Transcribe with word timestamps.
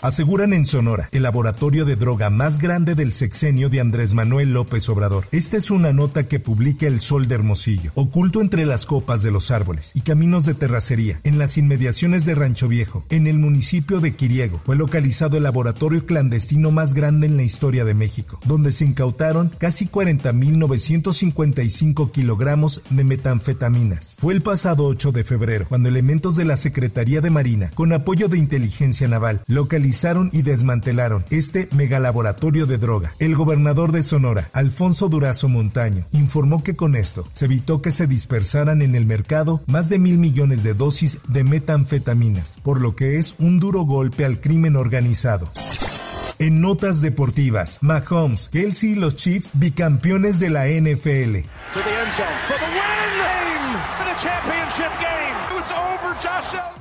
Aseguran 0.00 0.52
en 0.52 0.64
Sonora 0.64 1.08
el 1.10 1.24
laboratorio 1.24 1.84
de 1.84 1.96
droga 1.96 2.30
más 2.30 2.60
grande 2.60 2.94
del 2.94 3.12
sexenio 3.12 3.68
de 3.68 3.80
Andrés 3.80 4.14
Manuel 4.14 4.52
López 4.52 4.88
Obrador. 4.88 5.26
Esta 5.32 5.56
es 5.56 5.72
una 5.72 5.92
nota 5.92 6.28
que 6.28 6.38
publica 6.38 6.86
El 6.86 7.00
Sol 7.00 7.26
de 7.26 7.34
Hermosillo, 7.34 7.90
oculto 7.96 8.40
entre 8.40 8.64
las 8.64 8.86
copas 8.86 9.24
de 9.24 9.32
los 9.32 9.50
árboles 9.50 9.90
y 9.94 10.02
caminos 10.02 10.44
de 10.44 10.54
terracería, 10.54 11.18
en 11.24 11.38
las 11.38 11.58
inmediaciones 11.58 12.26
de 12.26 12.36
Rancho 12.36 12.68
Viejo, 12.68 13.04
en 13.08 13.26
el 13.26 13.40
municipio 13.40 13.98
de 13.98 14.14
Quiriego, 14.14 14.60
fue 14.64 14.76
localizado 14.76 15.36
el 15.36 15.42
laboratorio 15.42 16.06
clandestino 16.06 16.70
más 16.70 16.94
grande 16.94 17.26
en 17.26 17.36
la 17.36 17.42
historia 17.42 17.84
de 17.84 17.94
México, 17.94 18.38
donde 18.44 18.70
se 18.70 18.84
incautaron 18.84 19.50
casi 19.58 19.88
40.955 19.88 22.12
kilogramos 22.12 22.82
de 22.90 23.02
metanfetaminas. 23.02 24.14
Fue 24.20 24.32
el 24.32 24.42
pasado 24.42 24.84
8 24.84 25.10
de 25.10 25.24
febrero, 25.24 25.66
cuando 25.68 25.88
elementos 25.88 26.36
de 26.36 26.44
la 26.44 26.56
Secretaría 26.56 27.20
de 27.20 27.30
Marina, 27.30 27.72
con 27.74 27.92
apoyo 27.92 28.28
de 28.28 28.38
inteligencia 28.38 29.08
naval, 29.08 29.42
localizaron 29.48 29.87
y 30.32 30.42
desmantelaron 30.42 31.24
este 31.30 31.68
megalaboratorio 31.72 32.66
de 32.66 32.78
droga. 32.78 33.14
El 33.18 33.34
gobernador 33.34 33.92
de 33.92 34.02
Sonora, 34.02 34.50
Alfonso 34.52 35.08
Durazo 35.08 35.48
Montaño, 35.48 36.06
informó 36.12 36.62
que 36.62 36.76
con 36.76 36.94
esto 36.94 37.26
se 37.32 37.46
evitó 37.46 37.80
que 37.80 37.90
se 37.90 38.06
dispersaran 38.06 38.82
en 38.82 38.94
el 38.94 39.06
mercado 39.06 39.62
más 39.66 39.88
de 39.88 39.98
mil 39.98 40.18
millones 40.18 40.62
de 40.62 40.74
dosis 40.74 41.20
de 41.28 41.42
metanfetaminas, 41.44 42.58
por 42.62 42.80
lo 42.80 42.94
que 42.96 43.18
es 43.18 43.34
un 43.38 43.60
duro 43.60 43.82
golpe 43.82 44.24
al 44.24 44.40
crimen 44.40 44.76
organizado. 44.76 45.50
En 46.38 46.60
notas 46.60 47.00
deportivas, 47.00 47.78
Mahomes, 47.80 48.48
Kelsey 48.50 48.90
y 48.90 48.94
los 48.94 49.16
Chiefs 49.16 49.52
bicampeones 49.54 50.38
de 50.38 50.50
la 50.50 50.68
NFL. 50.68 51.48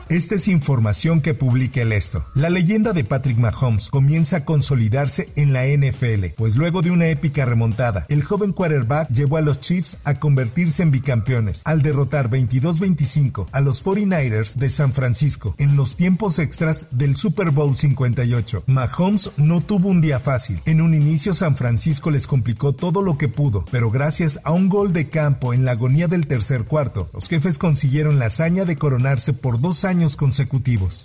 Esta 0.10 0.36
es 0.36 0.48
información 0.48 1.20
que 1.20 1.34
publica 1.34 1.82
el 1.82 1.92
esto. 1.92 2.26
La 2.34 2.50
leyenda 2.50 2.94
de 2.94 3.04
Patrick 3.04 3.38
Mahomes 3.38 3.90
comienza 3.90 4.38
a 4.38 4.46
consolidarse 4.46 5.28
en 5.36 5.52
la 5.52 5.66
NFL, 5.66 6.28
pues 6.38 6.56
luego 6.56 6.82
de 6.82 6.92
una 6.92 7.08
épica 7.08 7.44
remontada, 7.44 8.06
el 8.08 8.24
joven 8.24 8.54
quarterback 8.54 9.10
llevó 9.10 9.36
a 9.36 9.42
los 9.42 9.60
Chiefs 9.60 9.98
a 10.06 10.18
convertirse 10.18 10.84
en 10.84 10.92
bicampeones 10.92 11.62
al 11.66 11.82
derrotar 11.82 12.30
22-25 12.30 13.48
a 13.52 13.60
los 13.60 13.84
49ers 13.84 14.56
de 14.56 14.70
San 14.70 14.94
Francisco 14.94 15.56
en 15.58 15.76
los 15.76 15.98
tiempos 15.98 16.40
extras 16.40 16.88
del 16.92 17.18
Super 17.18 17.52
Bowl 17.52 17.76
58. 17.76 18.64
Mahomes 18.66 19.32
no 19.36 19.60
tuvo 19.60 19.90
un 19.90 20.00
día 20.00 20.22
fácil. 20.22 20.62
En 20.64 20.80
un 20.80 20.94
inicio 20.94 21.34
San 21.34 21.58
Francisco 21.58 22.12
les 22.12 22.28
complicó 22.28 22.72
todo 22.72 23.02
lo 23.02 23.18
que 23.18 23.28
pudo, 23.28 23.66
pero 23.72 23.92
gracias 23.92 24.40
a 24.46 24.54
un 24.54 24.70
gol 24.70 24.77
de 24.86 25.10
campo 25.10 25.54
en 25.54 25.66
la 25.66 25.72
agonía 25.72 26.08
del 26.08 26.28
tercer 26.28 26.66
cuarto, 26.66 27.10
los 27.12 27.28
jefes 27.28 27.58
consiguieron 27.58 28.20
la 28.20 28.28
hazaña 28.28 28.64
de 28.64 28.78
coronarse 28.78 29.34
por 29.34 29.60
dos 29.60 29.84
años 29.86 30.16
consecutivos. 30.16 31.04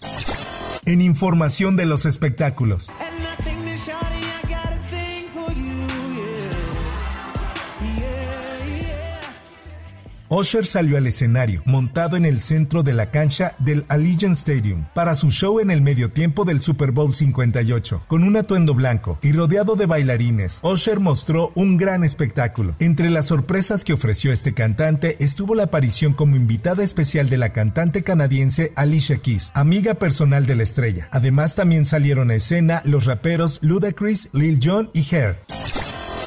En 0.85 1.01
información 1.01 1.77
de 1.77 1.87
los 1.87 2.05
espectáculos. 2.05 2.93
Usher 10.35 10.65
salió 10.65 10.97
al 10.97 11.07
escenario, 11.07 11.63
montado 11.67 12.17
en 12.17 12.25
el 12.25 12.41
centro 12.41 12.83
de 12.83 12.95
la 12.95 13.11
cancha 13.11 13.55
del 13.59 13.85
Allegiant 13.89 14.35
Stadium, 14.35 14.87
para 14.95 15.15
su 15.15 15.31
show 15.31 15.61
en 15.61 15.71
el 15.71 15.83
medio 15.83 16.11
tiempo 16.11 16.47
del 16.47 16.63
Super 16.63 16.91
Bowl 16.91 17.15
58. 17.15 18.05
Con 18.09 18.25
un 18.25 18.39
atuendo 18.39 18.73
blanco 18.73 19.19
y 19.21 19.33
rodeado 19.33 19.77
de 19.77 19.85
bailarines, 19.85 20.61
Usher 20.63 21.01
mostró 21.01 21.53
un 21.55 21.77
gran 21.77 22.03
espectáculo. 22.03 22.75
Entre 22.79 23.11
las 23.11 23.27
sorpresas 23.27 23.85
que 23.85 23.93
ofreció 23.93 24.33
este 24.33 24.55
cantante 24.55 25.23
estuvo 25.23 25.55
la 25.55 25.65
aparición 25.65 26.15
como 26.15 26.35
invitada 26.35 26.83
especial 26.83 27.29
de 27.29 27.37
la 27.37 27.53
cantante 27.53 28.03
canadiense 28.03 28.73
Alicia 28.75 29.19
Keys, 29.19 29.51
amiga 29.53 29.93
personal 29.93 30.47
de 30.47 30.57
la 30.57 30.63
estrella. 30.63 31.09
Además 31.11 31.57
también 31.57 31.85
salieron 31.85 32.31
a 32.31 32.37
escena 32.37 32.81
los 32.87 33.05
raperos 33.05 33.59
Ludacris, 33.61 34.31
Lil 34.33 34.61
Jon 34.63 34.89
y 34.95 35.15
Hair. 35.15 35.41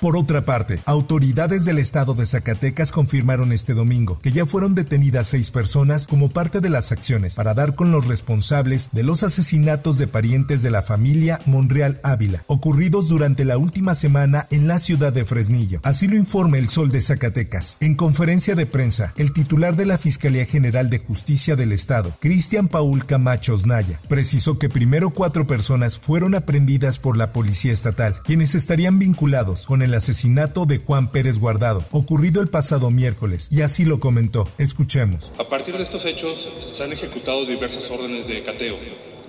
Por 0.02 0.18
otra 0.18 0.46
parte, 0.46 0.82
autoridades 0.86 1.66
del 1.66 1.80
estado 1.80 2.14
de 2.14 2.26
Zacatecas 2.26 2.92
confirmaron 2.92 3.52
este 3.52 3.74
domingo 3.74 4.20
que 4.22 4.32
ya 4.32 4.46
fueron 4.46 4.76
detenidas 4.76 5.28
seis 5.28 5.52
personas 5.52 6.06
como 6.06 6.30
parte 6.30 6.60
de 6.60 6.70
las 6.70 6.92
acciones 6.92 7.36
para 7.36 7.54
dar 7.54 7.76
con 7.76 7.92
los 7.92 8.06
responsables 8.06 8.90
de 8.92 9.04
los 9.04 9.24
asesinatos 9.24 9.98
de 9.98 10.08
parientes 10.08 10.62
de 10.62 10.72
la 10.72 10.82
familia 10.82 11.42
Monreal 11.46 12.00
Ávila, 12.04 12.44
ocurridos 12.48 13.08
durante 13.08 13.46
la 13.46 13.58
última 13.58 13.96
semana 13.96 14.48
en 14.52 14.68
la 14.68 14.80
ciudad 14.80 15.14
de 15.14 15.26
Fresnillo. 15.26 15.80
Así 15.84 16.08
lo 16.08 16.18
informa 16.18 16.58
el 16.58 16.70
Sol 16.70 16.92
de 16.92 17.02
Zacatecas. 17.02 17.78
En 17.80 17.96
conferencia 17.96 18.56
de 18.56 18.66
prensa, 18.66 19.14
el 19.16 19.34
titular 19.34 19.76
de 19.76 19.86
la 19.86 19.98
Fiscalía 19.98 20.46
General 20.46 20.90
de 20.90 21.00
Justicia 21.00 21.56
del 21.56 21.72
Estado, 21.72 22.16
Cristian 22.20 22.68
Paul 22.68 23.06
Camacho 23.06 23.56
Osnaya, 23.56 24.00
precisó 24.08 24.60
que 24.60 24.70
primero 24.70 25.10
cuatro 25.10 25.48
personas 25.48 25.98
fueron 25.98 26.36
aprendidas 26.36 27.00
por 27.00 27.18
la 27.18 27.34
Policía 27.34 27.74
Estatal, 27.74 28.22
quienes 28.24 28.56
estarían 28.56 29.00
vinculados 29.00 29.66
con 29.66 29.82
el 29.82 29.95
asesinato 29.96 30.66
de 30.66 30.78
Juan 30.78 31.12
Pérez 31.12 31.40
Guardado, 31.40 31.86
ocurrido 31.92 32.42
el 32.42 32.48
pasado 32.48 32.92
miércoles, 32.92 33.48
y 33.52 33.62
así 33.62 33.86
lo 33.86 34.00
comentó. 34.00 34.48
Escuchemos. 34.58 35.32
A 35.40 35.50
partir 35.50 35.78
de 35.78 35.84
estos 35.84 36.06
hechos 36.06 36.50
se 36.68 36.84
han 36.84 36.94
ejecutado 36.94 37.46
diversas 37.46 37.90
órdenes 37.90 38.28
de 38.28 38.44
cateo, 38.44 38.78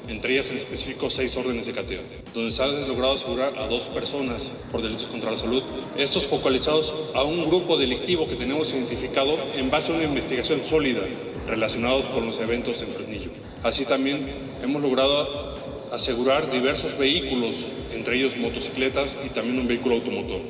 entre 0.09 0.35
ellas 0.35 0.51
en 0.51 0.59
específico 0.59 1.11
seis 1.11 1.37
órdenes 1.37 1.67
de 1.67 1.73
cateo, 1.73 2.03
donde 2.33 2.53
se 2.53 2.63
han 2.63 2.87
logrado 2.87 3.15
asegurar 3.15 3.59
a 3.59 3.67
dos 3.67 3.85
personas 3.85 4.53
por 4.71 4.83
delitos 4.83 5.07
contra 5.07 5.31
la 5.31 5.37
salud. 5.37 5.63
Estos 5.97 6.27
focalizados 6.27 6.95
a 7.15 7.23
un 7.23 7.45
grupo 7.47 7.77
delictivo 7.77 8.29
que 8.29 8.37
tenemos 8.37 8.71
identificado 8.71 9.37
en 9.57 9.71
base 9.71 9.93
a 9.93 9.97
una 9.97 10.05
investigación 10.05 10.63
sólida 10.63 11.01
relacionados 11.47 12.09
con 12.09 12.27
los 12.27 12.39
eventos 12.41 12.83
en 12.83 12.89
Fresnillo. 12.89 13.31
Así 13.63 13.85
también 13.85 14.29
hemos 14.63 14.83
logrado 14.83 15.57
asegurar 15.93 16.51
diversos 16.51 16.99
vehículos, 16.99 17.65
entre 18.07 18.21
ellos 18.21 18.37
motocicletas 18.37 19.17
y 19.27 19.31
también 19.31 19.59
un 19.59 19.67
vehículo 19.67 19.97
automotor. 19.97 20.41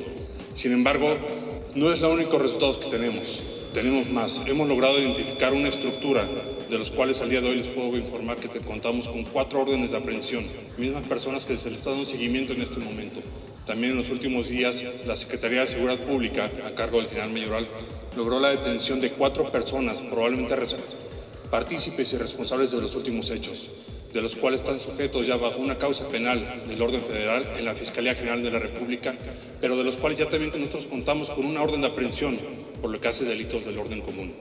Sin 0.53 0.73
embargo, 0.73 1.17
no 1.73 1.91
es 1.91 2.01
los 2.01 2.13
único 2.13 2.37
resultados 2.37 2.77
que 2.77 2.85
tenemos. 2.85 3.41
Tenemos 3.73 4.07
más. 4.11 4.43
Hemos 4.45 4.67
logrado 4.67 4.99
identificar 4.99 5.53
una 5.53 5.69
estructura 5.69 6.27
de 6.69 6.77
los 6.77 6.91
cuales 6.91 7.19
al 7.19 7.31
día 7.31 7.41
de 7.41 7.49
hoy 7.49 7.55
les 7.55 7.67
puedo 7.67 7.97
informar 7.97 8.37
que 8.37 8.47
contamos 8.59 9.07
con 9.07 9.23
cuatro 9.23 9.61
órdenes 9.61 9.89
de 9.89 9.97
aprehensión, 9.97 10.45
mismas 10.77 11.01
personas 11.07 11.47
que 11.47 11.57
se 11.57 11.71
les 11.71 11.79
está 11.79 11.89
dando 11.89 12.05
seguimiento 12.05 12.53
en 12.53 12.61
este 12.61 12.79
momento. 12.79 13.21
También 13.65 13.93
en 13.93 13.97
los 13.97 14.11
últimos 14.11 14.47
días, 14.47 14.83
la 15.07 15.15
Secretaría 15.15 15.61
de 15.61 15.67
Seguridad 15.67 15.97
Pública, 15.97 16.51
a 16.63 16.75
cargo 16.75 16.99
del 16.99 17.07
general 17.07 17.31
mayoral, 17.31 17.67
logró 18.15 18.39
la 18.39 18.49
detención 18.49 19.01
de 19.01 19.13
cuatro 19.13 19.51
personas, 19.51 20.03
probablemente 20.03 20.55
partícipes 21.49 22.13
y 22.13 22.17
responsables 22.17 22.69
de 22.69 22.81
los 22.81 22.93
últimos 22.93 23.31
hechos 23.31 23.71
de 24.17 24.23
los 24.23 24.35
cuales 24.35 24.61
están 24.61 24.79
sujetos 24.79 25.27
ya 25.27 25.37
bajo 25.37 25.59
una 25.59 25.77
causa 25.77 26.07
penal 26.07 26.63
del 26.67 26.81
orden 26.81 27.03
federal 27.03 27.45
en 27.55 27.65
la 27.65 27.75
Fiscalía 27.75 28.15
General 28.15 28.41
de 28.41 28.49
la 28.49 28.57
República, 28.57 29.15
pero 29.61 29.77
de 29.77 29.83
los 29.83 29.95
cuales 29.95 30.17
ya 30.17 30.27
también 30.27 30.51
nosotros 30.57 30.87
contamos 30.87 31.29
con 31.29 31.45
una 31.45 31.61
orden 31.61 31.81
de 31.81 31.87
aprehensión 31.87 32.35
por 32.81 32.89
lo 32.89 32.99
que 32.99 33.09
hace 33.09 33.25
delitos 33.25 33.63
del 33.65 33.77
orden 33.77 34.01
común. 34.01 34.33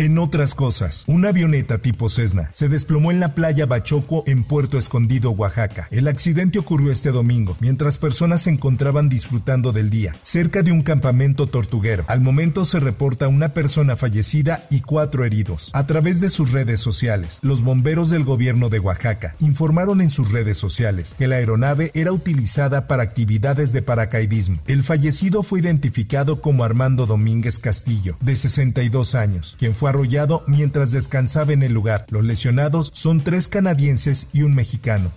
En 0.00 0.16
otras 0.16 0.54
cosas, 0.54 1.04
una 1.08 1.28
avioneta 1.28 1.76
tipo 1.76 2.08
Cessna 2.08 2.48
se 2.54 2.70
desplomó 2.70 3.10
en 3.10 3.20
la 3.20 3.34
playa 3.34 3.66
Bachoco 3.66 4.24
en 4.26 4.44
Puerto 4.44 4.78
Escondido, 4.78 5.30
Oaxaca. 5.32 5.88
El 5.90 6.08
accidente 6.08 6.58
ocurrió 6.58 6.90
este 6.90 7.10
domingo, 7.10 7.54
mientras 7.60 7.98
personas 7.98 8.40
se 8.40 8.50
encontraban 8.50 9.10
disfrutando 9.10 9.72
del 9.72 9.90
día, 9.90 10.16
cerca 10.22 10.62
de 10.62 10.72
un 10.72 10.80
campamento 10.80 11.48
tortuguero. 11.48 12.06
Al 12.08 12.22
momento 12.22 12.64
se 12.64 12.80
reporta 12.80 13.28
una 13.28 13.52
persona 13.52 13.94
fallecida 13.94 14.66
y 14.70 14.80
cuatro 14.80 15.26
heridos. 15.26 15.70
A 15.74 15.84
través 15.84 16.22
de 16.22 16.30
sus 16.30 16.50
redes 16.50 16.80
sociales, 16.80 17.38
los 17.42 17.62
bomberos 17.62 18.08
del 18.08 18.24
gobierno 18.24 18.70
de 18.70 18.78
Oaxaca 18.78 19.36
informaron 19.38 20.00
en 20.00 20.08
sus 20.08 20.32
redes 20.32 20.56
sociales 20.56 21.14
que 21.18 21.28
la 21.28 21.36
aeronave 21.36 21.90
era 21.92 22.12
utilizada 22.12 22.86
para 22.86 23.02
actividades 23.02 23.74
de 23.74 23.82
paracaidismo. 23.82 24.62
El 24.66 24.82
fallecido 24.82 25.42
fue 25.42 25.60
identificado 25.60 26.40
como 26.40 26.64
Armando 26.64 27.04
Domínguez 27.04 27.58
Castillo, 27.58 28.16
de 28.22 28.34
62 28.34 29.14
años, 29.14 29.56
quien 29.58 29.74
fue 29.74 29.89
arrollado 29.90 30.42
mientras 30.46 30.92
descansaba 30.92 31.52
en 31.52 31.62
el 31.62 31.72
lugar. 31.72 32.06
Los 32.08 32.24
lesionados 32.24 32.90
son 32.94 33.20
tres 33.22 33.48
canadienses 33.48 34.28
y 34.32 34.42
un 34.42 34.54
mexicano. 34.54 35.12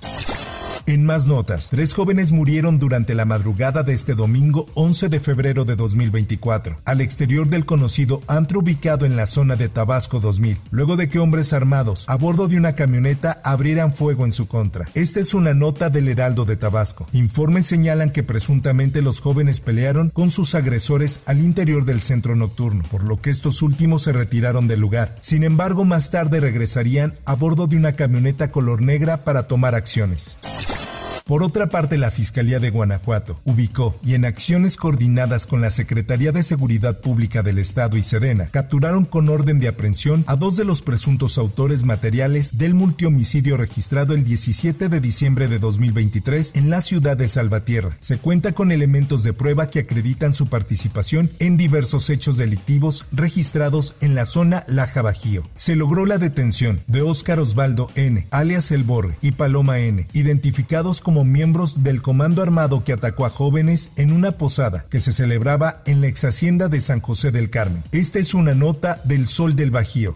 En 0.86 1.06
más 1.06 1.28
notas, 1.28 1.70
tres 1.70 1.94
jóvenes 1.94 2.34
murieron 2.34 2.78
durante 2.78 3.16
la 3.16 3.24
madrugada 3.24 3.84
de 3.84 3.94
este 3.94 4.16
domingo 4.16 4.66
11 4.74 5.08
de 5.08 5.22
febrero 5.22 5.64
de 5.64 5.78
2024, 5.78 6.82
al 6.84 7.00
exterior 7.00 7.48
del 7.48 7.66
conocido 7.66 8.22
antro 8.28 8.60
ubicado 8.60 9.06
en 9.06 9.16
la 9.16 9.26
zona 9.26 9.56
de 9.56 9.70
Tabasco 9.70 10.20
2000, 10.20 10.58
luego 10.72 10.98
de 10.98 11.08
que 11.08 11.20
hombres 11.20 11.54
armados 11.54 12.04
a 12.10 12.18
bordo 12.18 12.50
de 12.50 12.58
una 12.58 12.76
camioneta 12.76 13.40
abrieran 13.46 13.94
fuego 13.94 14.26
en 14.26 14.34
su 14.34 14.50
contra. 14.50 14.90
Esta 14.94 15.22
es 15.22 15.34
una 15.34 15.54
nota 15.54 15.90
del 15.90 16.10
Heraldo 16.10 16.44
de 16.44 16.58
Tabasco. 16.58 17.08
Informes 17.14 17.66
señalan 17.66 18.12
que 18.12 18.24
presuntamente 18.24 19.02
los 19.02 19.22
jóvenes 19.22 19.62
pelearon 19.62 20.10
con 20.10 20.32
sus 20.32 20.54
agresores 20.54 21.22
al 21.26 21.40
interior 21.40 21.86
del 21.86 22.02
centro 22.02 22.36
nocturno, 22.36 22.84
por 22.92 23.06
lo 23.06 23.22
que 23.22 23.30
estos 23.30 23.62
últimos 23.62 24.02
se 24.02 24.12
retiraron 24.12 24.68
del 24.68 24.82
lugar. 24.82 25.18
Sin 25.22 25.46
embargo, 25.46 25.86
más 25.86 26.12
tarde 26.12 26.42
regresarían 26.42 27.14
a 27.24 27.36
bordo 27.36 27.68
de 27.68 27.78
una 27.78 27.94
camioneta 27.94 28.52
color 28.52 28.82
negra 28.82 29.24
para 29.24 29.48
tomar 29.48 29.76
acciones. 29.76 30.38
Por 31.26 31.42
otra 31.42 31.68
parte, 31.68 31.98
la 31.98 32.12
Fiscalía 32.12 32.60
de 32.60 32.70
Guanajuato 32.70 33.40
ubicó 33.46 33.96
y 34.04 34.16
en 34.16 34.26
acciones 34.26 34.76
coordinadas 34.76 35.46
con 35.46 35.62
la 35.62 35.70
Secretaría 35.70 36.34
de 36.34 36.44
Seguridad 36.44 37.00
Pública 37.00 37.44
del 37.44 37.60
Estado 37.60 37.96
y 37.96 38.04
Sedena, 38.04 38.50
capturaron 38.52 39.06
con 39.06 39.30
orden 39.30 39.62
de 39.62 39.70
aprehensión 39.70 40.26
a 40.28 40.36
dos 40.36 40.58
de 40.58 40.66
los 40.66 40.82
presuntos 40.82 41.38
autores 41.38 41.86
materiales 41.86 42.58
del 42.58 42.74
multihomicidio 42.74 43.56
registrado 43.56 44.14
el 44.14 44.26
17 44.26 44.90
de 44.90 45.00
diciembre 45.00 45.48
de 45.48 45.60
2023 45.60 46.56
en 46.56 46.70
la 46.70 46.82
ciudad 46.82 47.16
de 47.16 47.30
Salvatierra. 47.30 47.96
Se 48.02 48.18
cuenta 48.18 48.52
con 48.52 48.74
elementos 48.74 49.24
de 49.24 49.32
prueba 49.32 49.70
que 49.70 49.80
acreditan 49.80 50.34
su 50.34 50.48
participación 50.48 51.32
en 51.40 51.56
diversos 51.56 52.10
hechos 52.10 52.36
delictivos 52.36 53.06
registrados 53.14 53.96
en 54.02 54.14
la 54.14 54.26
zona 54.26 54.66
Laja 54.68 55.02
Bajío. 55.02 55.44
Se 55.56 55.78
logró 55.78 56.06
la 56.06 56.18
detención 56.18 56.82
de 56.88 57.02
Óscar 57.02 57.40
Osvaldo 57.40 57.92
N., 57.96 58.28
alias 58.30 58.72
El 58.72 58.84
Borre, 58.84 59.16
y 59.22 59.32
Paloma 59.32 59.80
N., 59.80 60.06
identificados 60.12 61.00
como 61.00 61.13
como 61.14 61.26
miembros 61.26 61.84
del 61.84 62.02
comando 62.02 62.42
armado 62.42 62.84
que 62.84 62.92
atacó 62.92 63.28
a 63.28 63.30
jóvenes 63.30 63.92
en 63.98 64.12
una 64.12 64.32
posada 64.32 64.88
que 64.90 65.00
se 65.00 65.12
celebraba 65.12 65.84
en 65.86 66.02
la 66.02 66.08
ex 66.08 66.24
hacienda 66.24 66.70
de 66.70 66.82
San 66.82 67.02
José 67.02 67.32
del 67.32 67.52
Carmen. 67.52 67.84
Esta 67.92 68.18
es 68.18 68.34
una 68.34 68.56
nota 68.56 69.00
del 69.04 69.28
Sol 69.28 69.56
del 69.56 69.70
Bajío. 69.70 70.16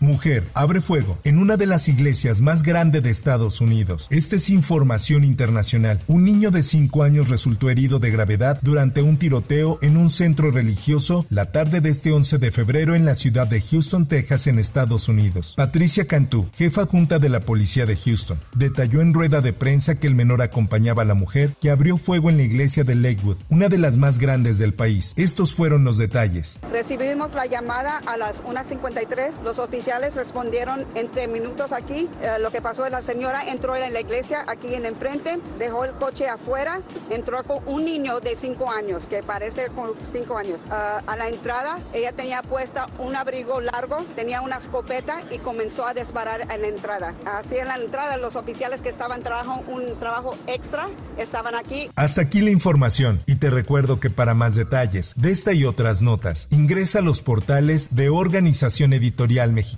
Mujer 0.00 0.48
abre 0.54 0.80
fuego 0.80 1.18
en 1.24 1.40
una 1.40 1.56
de 1.56 1.66
las 1.66 1.88
iglesias 1.88 2.40
más 2.40 2.62
grandes 2.62 3.02
de 3.02 3.10
Estados 3.10 3.60
Unidos. 3.60 4.06
Esta 4.10 4.36
es 4.36 4.48
información 4.48 5.24
internacional. 5.24 6.00
Un 6.06 6.24
niño 6.24 6.52
de 6.52 6.62
5 6.62 7.02
años 7.02 7.28
resultó 7.28 7.68
herido 7.68 7.98
de 7.98 8.12
gravedad 8.12 8.60
durante 8.62 9.02
un 9.02 9.18
tiroteo 9.18 9.80
en 9.82 9.96
un 9.96 10.10
centro 10.10 10.52
religioso 10.52 11.26
la 11.30 11.50
tarde 11.50 11.80
de 11.80 11.88
este 11.88 12.12
11 12.12 12.38
de 12.38 12.52
febrero 12.52 12.94
en 12.94 13.04
la 13.04 13.16
ciudad 13.16 13.48
de 13.48 13.60
Houston, 13.60 14.06
Texas, 14.06 14.46
en 14.46 14.60
Estados 14.60 15.08
Unidos. 15.08 15.54
Patricia 15.56 16.06
Cantú, 16.06 16.48
jefa 16.54 16.86
junta 16.86 17.18
de 17.18 17.28
la 17.28 17.40
policía 17.40 17.84
de 17.84 17.96
Houston, 17.96 18.38
detalló 18.54 19.00
en 19.00 19.12
rueda 19.12 19.40
de 19.40 19.52
prensa 19.52 19.98
que 19.98 20.06
el 20.06 20.14
menor 20.14 20.42
acompañaba 20.42 21.02
a 21.02 21.06
la 21.06 21.14
mujer 21.14 21.56
que 21.60 21.70
abrió 21.70 21.98
fuego 21.98 22.30
en 22.30 22.36
la 22.36 22.44
iglesia 22.44 22.84
de 22.84 22.94
Lakewood, 22.94 23.38
una 23.48 23.68
de 23.68 23.78
las 23.78 23.96
más 23.96 24.20
grandes 24.20 24.58
del 24.58 24.74
país. 24.74 25.12
Estos 25.16 25.54
fueron 25.54 25.82
los 25.82 25.98
detalles. 25.98 26.60
Recibimos 26.70 27.34
la 27.34 27.46
llamada 27.46 27.98
a 28.06 28.16
las 28.16 28.40
1.53. 28.44 29.42
Los 29.42 29.58
oficiales 29.58 29.87
respondieron 30.14 30.84
entre 30.94 31.28
minutos 31.28 31.72
aquí. 31.72 32.08
Eh, 32.20 32.36
lo 32.40 32.50
que 32.50 32.60
pasó 32.60 32.84
es 32.84 32.92
la 32.92 33.00
señora 33.00 33.48
entró 33.48 33.74
en 33.74 33.92
la 33.92 34.00
iglesia 34.00 34.44
aquí 34.46 34.74
en 34.74 34.84
enfrente, 34.84 35.38
dejó 35.58 35.84
el 35.84 35.92
coche 35.92 36.28
afuera, 36.28 36.82
entró 37.10 37.42
con 37.44 37.66
un 37.66 37.84
niño 37.84 38.20
de 38.20 38.36
cinco 38.36 38.70
años, 38.70 39.06
que 39.06 39.22
parece 39.22 39.68
con 39.68 39.92
cinco 40.12 40.36
años. 40.36 40.60
Ah, 40.70 41.02
a 41.06 41.16
la 41.16 41.28
entrada, 41.28 41.78
ella 41.94 42.12
tenía 42.12 42.42
puesta 42.42 42.88
un 42.98 43.16
abrigo 43.16 43.60
largo, 43.60 44.04
tenía 44.14 44.42
una 44.42 44.58
escopeta 44.58 45.22
y 45.30 45.38
comenzó 45.38 45.86
a 45.86 45.94
disparar 45.94 46.42
en 46.52 46.62
la 46.62 46.68
entrada. 46.68 47.14
Así 47.24 47.56
en 47.56 47.68
la 47.68 47.76
entrada, 47.76 48.18
los 48.18 48.36
oficiales 48.36 48.82
que 48.82 48.90
estaban 48.90 49.22
trabajando 49.22 49.64
un 49.68 49.98
trabajo 49.98 50.36
extra 50.46 50.88
estaban 51.16 51.54
aquí. 51.54 51.90
Hasta 51.96 52.20
aquí 52.20 52.42
la 52.42 52.50
información 52.50 53.22
y 53.24 53.36
te 53.36 53.48
recuerdo 53.48 54.00
que 54.00 54.10
para 54.10 54.34
más 54.34 54.54
detalles 54.54 55.14
de 55.16 55.30
esta 55.30 55.54
y 55.54 55.64
otras 55.64 56.02
notas, 56.02 56.46
ingresa 56.50 56.98
a 56.98 57.02
los 57.02 57.22
portales 57.22 57.88
de 57.92 58.10
Organización 58.10 58.92
Editorial 58.92 59.52
Mexicana 59.52 59.77